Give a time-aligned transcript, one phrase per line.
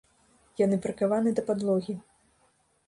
[0.61, 1.99] Яны прыкаваны да падлогі.